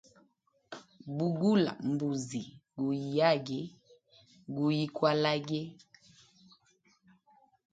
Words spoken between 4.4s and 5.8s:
gulikwalage.